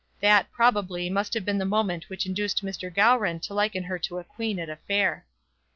That, 0.19 0.51
probably, 0.51 1.11
must 1.11 1.35
have 1.35 1.45
been 1.45 1.59
the 1.59 1.63
moment 1.63 2.09
which 2.09 2.25
induced 2.25 2.65
Mr. 2.65 2.91
Gowran 2.91 3.39
to 3.41 3.53
liken 3.53 3.83
her 3.83 3.99
to 3.99 4.17
a 4.17 4.23
quean 4.23 4.57
at 4.57 4.67
a 4.67 4.77
fair. 4.87 5.27